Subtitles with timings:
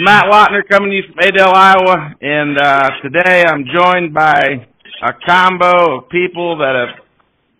[0.00, 4.64] Matt Lautner coming to you from Adel, Iowa, and uh, today I'm joined by
[5.04, 7.04] a combo of people that have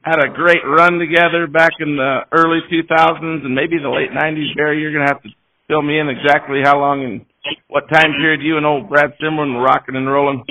[0.00, 4.56] had a great run together back in the early 2000s and maybe the late 90s.
[4.56, 5.28] Barry, you're going to have to
[5.68, 7.26] fill me in exactly how long and
[7.68, 10.42] what time period you and old Brad Simmermon were rocking and rolling.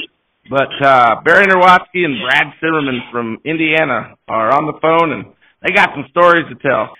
[0.47, 5.25] But uh, Barry Nowatzke and Brad Simmermon from Indiana are on the phone, and
[5.65, 6.93] they got some stories to tell.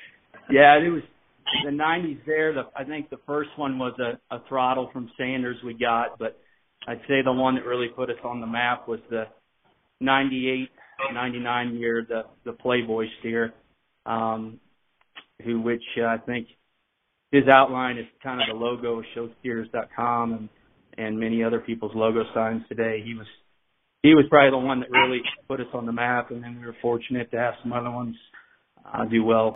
[0.49, 1.03] Yeah, it was
[1.63, 2.53] the 90s there.
[2.53, 6.39] The, I think the first one was a, a throttle from Sanders we got, but
[6.87, 9.23] I'd say the one that really put us on the map was the
[10.01, 10.69] 98,
[11.13, 13.53] 99 year, the, the Playboy steer,
[14.05, 14.59] um,
[15.43, 16.47] who, which uh, I think
[17.31, 20.49] his outline is kind of the logo of showsteers.com and,
[20.97, 23.01] and many other people's logo signs today.
[23.05, 23.27] He was,
[24.01, 26.65] he was probably the one that really put us on the map, and then we
[26.65, 28.15] were fortunate to have some other ones
[28.85, 29.55] uh, do well.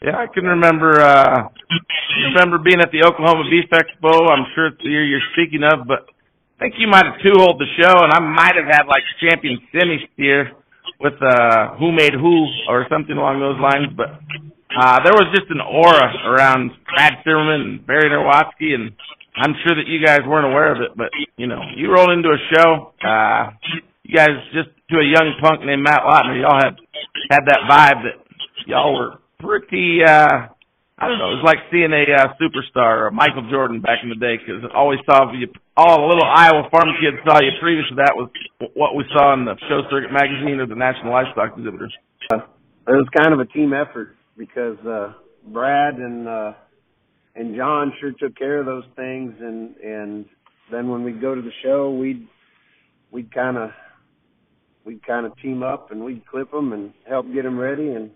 [0.00, 1.50] Yeah, I can remember uh
[2.30, 4.30] remember being at the Oklahoma Beef Expo.
[4.30, 6.06] I'm sure it's the year you're speaking of, but
[6.58, 9.02] I think you might have two hold the show and I might have had like
[9.18, 10.54] champion semi steer
[11.00, 14.22] with uh who made who or something along those lines, but
[14.70, 18.94] uh there was just an aura around Brad Simmermon and Barry Nowatzke and
[19.34, 22.30] I'm sure that you guys weren't aware of it, but you know, you roll into
[22.30, 23.50] a show, uh
[24.06, 26.78] you guys just to a young punk named Matt Lautner, y'all had
[27.34, 28.22] had that vibe that
[28.66, 30.48] y'all were pretty uh
[31.00, 34.08] I don't know, it was like seeing a uh, superstar or Michael Jordan back in
[34.10, 37.86] the day because always saw you all the little Iowa farm kids saw you previous
[37.90, 38.28] to that was
[38.74, 41.94] what we saw in the Show Circuit magazine or the National Livestock Exhibitors.
[42.34, 42.42] Uh,
[42.88, 45.14] it was kind of a team effort because uh
[45.46, 46.52] Brad and uh
[47.36, 50.26] and John sure took care of those things and and
[50.72, 52.26] then when we'd go to the show we'd
[53.12, 53.70] we'd kind of
[54.84, 58.10] we'd kind of team up and we'd clip them and help get them ready and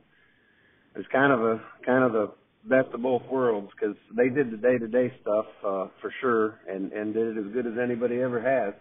[0.96, 2.32] it's kind of a kind of the
[2.64, 6.60] best of both worlds because they did the day to day stuff uh, for sure
[6.68, 8.74] and and did it as good as anybody ever has.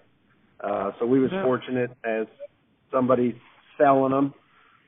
[0.63, 1.43] Uh, so we was yeah.
[1.43, 2.27] fortunate as
[2.91, 3.39] somebody
[3.77, 4.33] selling them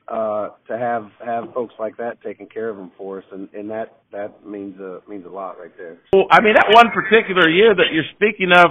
[0.06, 3.70] uh, to have have folks like that taking care of them for us, and and
[3.70, 5.98] that that means uh, means a lot right there.
[6.12, 8.70] Well, I mean that one particular year that you're speaking of.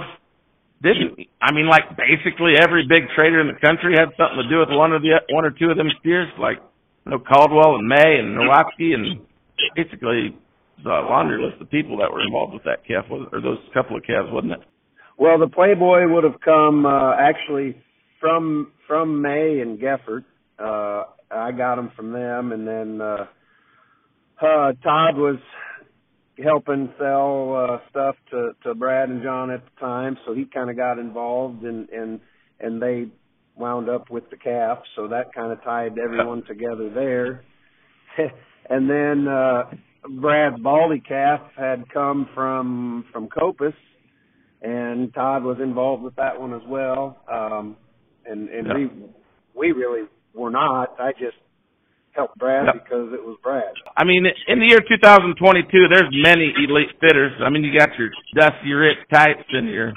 [0.82, 4.60] Didn't I mean like basically every big trader in the country had something to do
[4.60, 6.28] with one of the one or two of them steers?
[6.38, 6.60] Like
[7.04, 9.20] you know, Caldwell and May and Nowatzke and
[9.76, 10.36] basically
[10.82, 14.02] the laundry list of people that were involved with that calf, or those couple of
[14.02, 14.60] calves, wasn't it?
[15.18, 17.76] Well, the Playboy would have come uh, actually
[18.20, 20.24] from from May and Geffert.
[20.58, 23.26] Uh, I got them from them, and then uh,
[24.40, 25.38] uh, Todd was
[26.42, 30.68] helping sell uh, stuff to to Brad and John at the time, so he kind
[30.68, 32.20] of got involved, and and
[32.58, 33.06] and they
[33.56, 37.44] wound up with the calf, so that kind of tied everyone together there.
[38.70, 39.64] and then uh
[40.08, 43.74] Brad's Baldy calf had come from from Copus,
[44.62, 47.18] and Todd was involved with that one as well.
[47.30, 47.76] Um,
[48.26, 48.74] and and yeah.
[48.74, 48.90] we
[49.54, 50.96] we really were not.
[51.00, 51.36] I just
[52.12, 52.84] helped Brad yep.
[52.84, 53.74] because it was Brad.
[53.96, 57.32] I mean, in the year 2022, there's many elite fitters.
[57.44, 59.92] I mean, you got your Dusty Rich types and your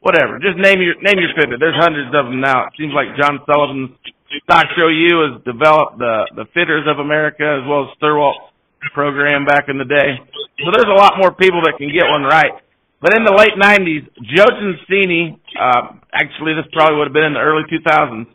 [0.00, 0.38] whatever.
[0.38, 1.56] Just name your name your fitter.
[1.58, 2.68] There's hundreds of them now.
[2.68, 3.96] It seems like John Sullivan's
[4.44, 8.52] Stock Show U has developed the the fitters of America as well as Steuerwalt's
[8.94, 10.18] program back in the day.
[10.62, 12.54] So there's a lot more people that can get one right.
[13.00, 17.34] But in the late '90s, Joe Gensini, uh, actually this probably would have been in
[17.34, 18.26] the early 2000s.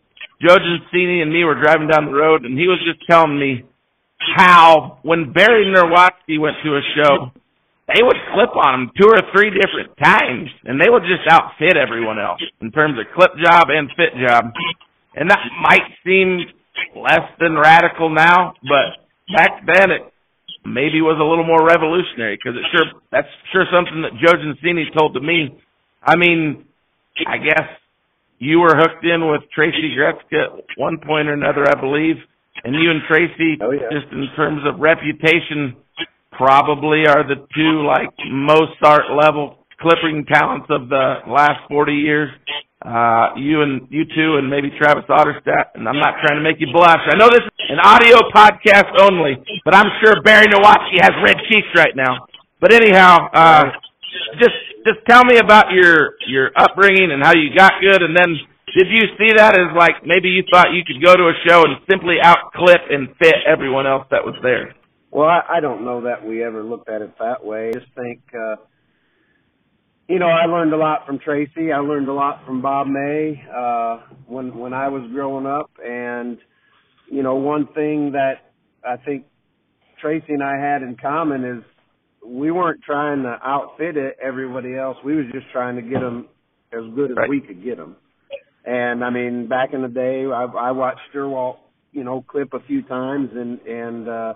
[0.42, 3.64] Joe Gensini and me were driving down the road, and he was just telling me
[4.38, 7.32] how when Barry Nowatzke went to a show,
[7.94, 11.78] they would clip on them two or three different times, and they would just outfit
[11.78, 14.52] everyone else in terms of clip job and fit job.
[15.16, 16.46] And that might seem
[16.96, 19.04] less than radical now, but
[19.36, 20.02] back then it
[20.66, 24.86] maybe was a little more revolutionary because it sure that's sure something that Joe Gensini
[24.96, 25.58] told to me.
[26.04, 26.66] I mean,
[27.28, 27.68] I guess
[28.40, 32.16] you were hooked in with Tracy Gretzka at one point or another, I believe,
[32.64, 33.90] and you and Tracy, oh, yeah.
[33.92, 35.78] just in terms of reputation
[36.32, 42.30] probably are the two like most Mozart level clipping talents of the last 40 years.
[42.82, 45.78] Uh, you and you two and maybe Travis Otterstadt.
[45.78, 47.02] And I'm not trying to make you blush.
[47.06, 51.38] I know this is an audio podcast only, but I'm sure Barry Nowatzke has red
[51.50, 52.26] cheeks right now.
[52.60, 53.66] But anyhow, uh,
[54.40, 58.02] just, just tell me about your, your upbringing and how you got good.
[58.02, 58.38] And then
[58.78, 61.62] did you see that as like maybe you thought you could go to a show
[61.66, 64.74] and simply outclip and fit everyone else that was there?
[65.12, 67.70] Well, I, I don't know that we ever looked at it that way.
[67.70, 68.56] I just think, uh,
[70.08, 71.72] you know, I learned a lot from Tracy.
[71.72, 76.38] I learned a lot from Bob May uh, when when I was growing up, and
[77.10, 78.52] you know, one thing that
[78.86, 79.26] I think
[80.02, 81.64] Tracy and I had in common is
[82.26, 84.98] we weren't trying to outfit it everybody else.
[85.04, 86.28] We was just trying to get them
[86.74, 87.30] as good as Right.
[87.30, 87.96] we could get them.
[88.66, 91.58] And I mean, back in the day, I, I watched Sturwalt,
[91.92, 94.34] you know, clip a few times, and and uh,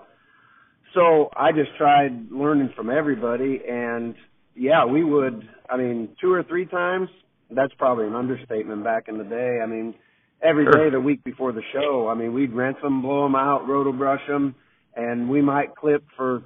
[0.94, 3.60] so I just tried learning from everybody.
[3.68, 4.14] And
[4.54, 5.48] yeah, we would.
[5.68, 7.08] I mean, two or three times.
[7.50, 8.82] That's probably an understatement.
[8.82, 9.94] Back in the day, I mean,
[10.42, 10.84] every Sure.
[10.84, 13.92] day the week before the show, I mean, we'd rinse them, blow them out, roto
[13.92, 14.54] brush them,
[14.96, 16.42] and we might clip for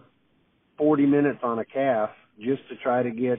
[0.77, 3.39] 40 minutes on a calf just to try to get,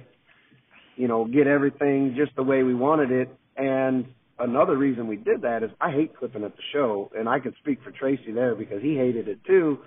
[0.96, 3.30] you know, get everything just the way we wanted it.
[3.58, 4.06] And
[4.40, 7.56] another reason we did that is I hate clipping at the show, and I could
[7.62, 9.80] speak for Tracy there because he hated it too,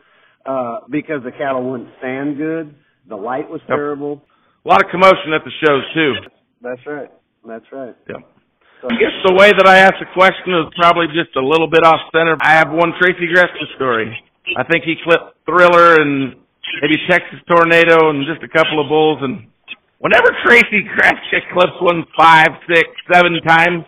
[0.47, 2.75] uh, because the cattle wouldn't stand good,
[3.09, 3.77] the light was Yep.
[3.77, 4.23] terrible.
[4.65, 6.13] A lot of commotion at the shows too.
[6.63, 7.11] That's right.
[7.47, 7.95] That's right.
[8.09, 8.21] Yep.
[8.81, 11.69] So, I guess the way that I asked the question is probably just a little
[11.69, 12.37] bit off center.
[12.41, 14.13] I have one Tracy Gresca story.
[14.57, 16.37] I think he clipped Thriller and
[16.83, 19.19] maybe Texas Tornado and just a couple of bulls.
[19.23, 19.49] And
[20.01, 23.85] whenever Tracy Gresca clips one five, six, seven times,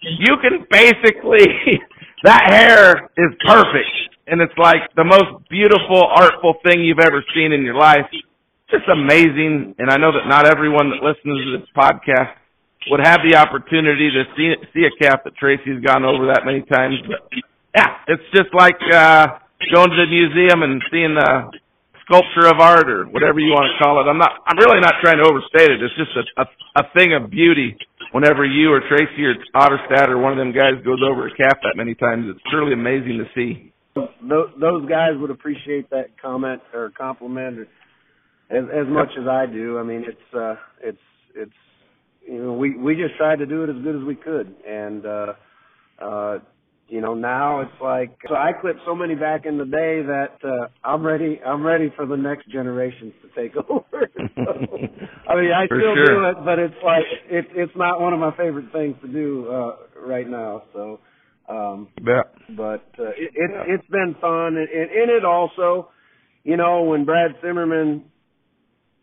[0.00, 1.44] you can basically
[2.24, 3.92] that hair is perfect,
[4.26, 8.08] and it's like the most beautiful, artful thing you've ever seen in your life.
[8.70, 12.32] Just amazing, and I know that not everyone that listens to this podcast
[12.88, 16.64] would have the opportunity to see see a calf that Tracy's gone over that many
[16.64, 16.96] times.
[17.04, 17.28] But
[17.76, 19.40] yeah, it's just like uh
[19.72, 21.52] going to the museum and seeing the
[22.04, 24.08] sculpture of art or whatever you want to call it.
[24.08, 25.84] I'm not I'm really not trying to overstate it.
[25.84, 26.44] It's just a a,
[26.80, 27.76] a thing of beauty
[28.12, 31.60] whenever you or Tracy or Otterstad or one of them guys goes over a calf
[31.62, 32.32] that many times.
[32.32, 33.73] It's truly amazing to see.
[33.94, 37.68] Those, those guys would appreciate that comment or compliment or,
[38.50, 39.78] as as much as I do.
[39.78, 40.98] I mean, it's uh it's
[41.34, 41.52] it's
[42.26, 45.06] you know we we just tried to do it as good as we could, and
[45.06, 45.32] uh
[46.02, 46.38] uh
[46.88, 50.36] you know now it's like so I clipped so many back in the day that
[50.44, 54.10] uh I'm ready I'm ready for the next generations to take over.
[54.34, 54.52] so,
[55.28, 56.04] I mean I For still sure.
[56.04, 59.48] do it, but it's like it it's not one of my favorite things to do
[59.48, 59.76] uh
[60.06, 60.64] right now.
[60.74, 61.00] So
[61.48, 62.22] um Yeah.
[62.50, 63.74] but uh, it, it Yeah.
[63.74, 65.90] it's been fun, and, and and it also,
[66.44, 68.02] you know, when Brad Simmermon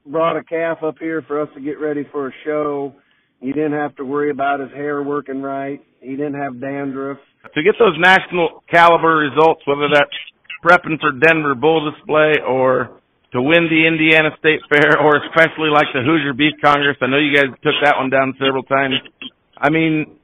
[0.06, 2.96] brought a calf up here for us to get ready for a show,
[3.40, 5.80] he didn't have to worry about his hair working right.
[6.00, 7.18] He didn't have dandruff.
[7.54, 10.18] to get those national caliber results, whether that's
[10.66, 13.00] prepping for Denver Bull Display or
[13.34, 16.98] to win the Indiana State Fair or especially like the Hoosier Beef Congress.
[17.02, 18.96] I know you guys took that one down several times.
[19.58, 20.18] I mean,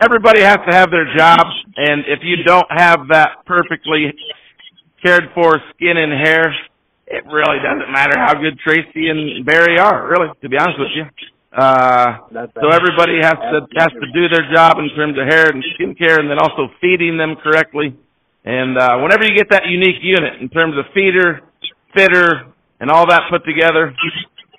[0.00, 4.12] everybody has to have their jobs, and if you don't have that perfectly
[5.04, 6.54] cared for skin and hair,
[7.06, 10.90] it really doesn't matter how good Tracy and Barry are, really, to be honest with
[10.94, 11.04] you.
[11.56, 12.18] Uh,
[12.60, 15.94] so everybody has to has to do their job in terms of hair and skin
[15.94, 17.96] care, and then also feeding them correctly.
[18.44, 21.40] And uh, whenever you get that unique unit in terms of feeder,
[21.96, 23.94] fitter, and all that put together,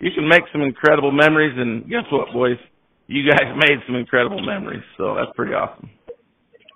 [0.01, 1.53] you can make some incredible memories.
[1.55, 2.57] And guess what, boys?
[3.07, 5.89] You guys made some incredible memories, so that's pretty awesome.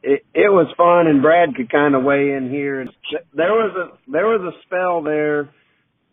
[0.04, 2.86] it it was fun, and Brad could kind of weigh in here.
[3.34, 5.50] There was a there was a spell there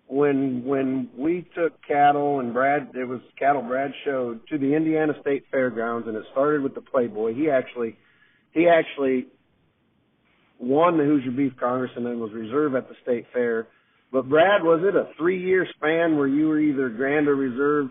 [0.06, 5.14] when when we took cattle and Brad it was cattle Brad showed to the Indiana
[5.20, 7.34] State Fairgrounds, and it started with the Playboy.
[7.34, 7.96] He actually
[8.52, 9.26] he actually
[10.58, 13.68] won the Hoosier Beef Congress and then was reserve at the state fair.
[14.10, 17.90] But Brad, was it a three year span where you were either grand or reserve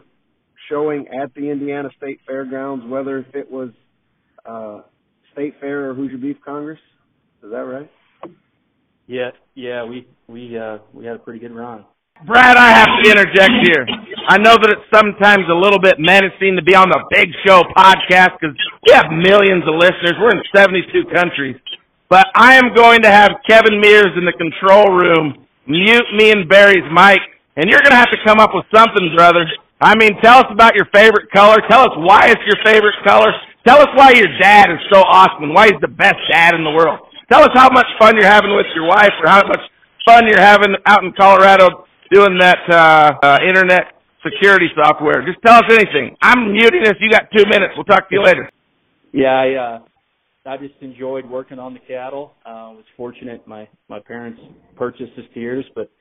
[0.70, 3.70] showing at the Indiana State Fairgrounds, whether if it was
[4.46, 4.82] uh
[5.34, 6.80] State Fair or Hoosier Beef Congress?
[7.44, 7.92] Is that right?
[9.08, 11.86] Yeah, yeah, we we uh we had a pretty good run.
[12.26, 13.86] Brad, I have to interject here.
[14.28, 17.62] I know that it's sometimes a little bit menacing to be on the Big Show
[17.78, 18.58] podcast because
[18.90, 20.18] we have millions of listeners.
[20.18, 21.56] We're in 72 countries.
[22.10, 26.50] But I am going to have Kevin Mears in the control room mute me and
[26.50, 27.20] Barry's mic,
[27.56, 29.46] and you're going to have to come up with something, brother.
[29.80, 31.58] I mean, tell us about your favorite color.
[31.70, 33.30] Tell us why it's your favorite color.
[33.66, 36.64] Tell us why your dad is so awesome and why he's the best dad in
[36.64, 37.00] the world.
[37.30, 39.62] Tell us how much fun you're having with your wife or how much
[40.06, 43.94] fun you're having out in Colorado doing that uh, uh internet
[44.24, 45.26] security software.
[45.26, 46.16] Just tell us anything.
[46.22, 46.94] I'm muting this.
[47.00, 47.74] You got two minutes.
[47.76, 48.50] We'll talk to you later.
[49.12, 49.80] Yeah, I uh
[50.46, 52.34] I just enjoyed working on the cattle.
[52.46, 54.40] Uh was fortunate my my parents
[54.76, 55.92] purchased the steers, but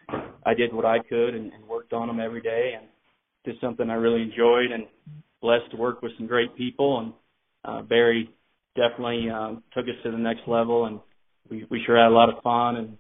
[0.47, 2.87] I did what I could and, and worked on them every day and
[3.47, 4.85] just something I really enjoyed and
[5.41, 7.13] blessed to work with some great people and
[7.65, 8.31] uh Barry
[8.75, 11.01] definitely um took us to the next level and
[11.49, 12.99] we we sure had a lot of fun and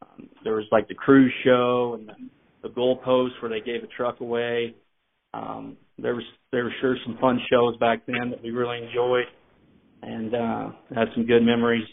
[0.00, 3.86] um, there was like the cruise show and the, the goalpost where they gave a
[3.88, 4.74] truck away.
[5.34, 9.26] Um there was there were sure some fun shows back then that we really enjoyed
[10.02, 11.88] and uh had some good memories.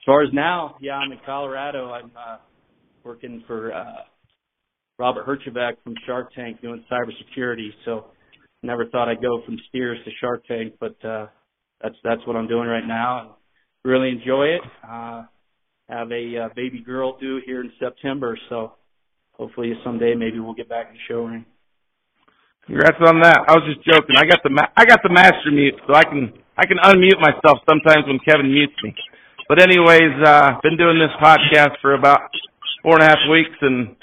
[0.00, 1.90] As far as now, yeah, I'm in Colorado.
[1.92, 2.38] I'm uh
[3.04, 4.02] working for uh
[5.02, 7.70] Robert Herjavec from Shark Tank doing cybersecurity.
[7.84, 8.04] So
[8.62, 11.26] never thought I'd go from steers to Shark Tank, but uh,
[11.82, 13.28] that's that's what I'm doing right now, and
[13.84, 14.62] really enjoy it.
[14.88, 15.24] Uh,
[15.88, 18.74] have a uh, baby girl due here in September, so
[19.32, 21.44] hopefully someday maybe we'll get back in the show ring.
[22.66, 23.42] Congrats on that.
[23.48, 24.14] I was just joking.
[24.16, 27.18] I got the ma- I got the master mute, so I can I can unmute
[27.18, 28.94] myself sometimes when Kevin mutes me.
[29.48, 32.30] But anyways, uh, been doing this podcast for about
[32.84, 33.96] four and a half weeks, and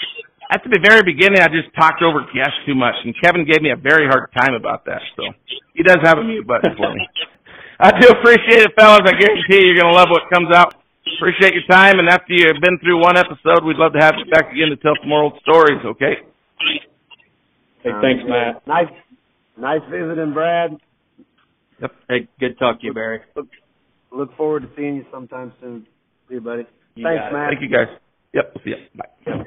[0.49, 3.69] at the very beginning, I just talked over guests too much, and Kevin gave me
[3.69, 5.01] a very hard time about that.
[5.15, 5.29] So
[5.73, 7.05] he does have a mute button for me.
[7.79, 9.05] I do appreciate it, fellas.
[9.05, 10.75] I guarantee you, you're gonna love what comes out.
[11.17, 14.29] Appreciate your time, and after you've been through one episode, we'd love to have you
[14.31, 15.79] back again to tell some more old stories.
[15.85, 16.19] Okay?
[17.83, 18.65] Hey, thanks, Matt.
[18.67, 18.91] Nice,
[19.57, 20.77] nice visiting, Brad.
[21.81, 21.91] Yep.
[22.09, 23.21] Hey, good talk to you, Barry.
[23.35, 23.47] Look,
[24.11, 25.87] look forward to seeing you sometime soon.
[26.27, 26.67] See you, buddy.
[26.95, 27.23] You Thanks.
[27.31, 27.49] Matt.
[27.51, 27.87] Thank you, guys.
[28.33, 28.57] Yep.
[28.63, 28.77] See ya.
[28.95, 29.45] Bye.